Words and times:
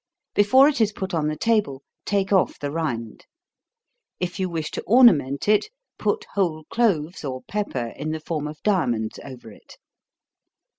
Before 0.33 0.67
it 0.67 0.81
is 0.81 0.91
put 0.93 1.13
on 1.13 1.27
the 1.27 1.35
table, 1.35 1.83
take 2.07 2.33
off 2.33 2.57
the 2.57 2.71
rind. 2.71 3.27
If 4.19 4.39
you 4.39 4.49
wish 4.49 4.71
to 4.71 4.81
ornament 4.87 5.47
it, 5.47 5.67
put 5.99 6.25
whole 6.33 6.63
cloves, 6.71 7.23
or 7.23 7.43
pepper, 7.43 7.93
in 7.95 8.09
the 8.09 8.19
form 8.19 8.47
of 8.47 8.59
diamonds, 8.63 9.19
over 9.23 9.51
it. 9.51 9.77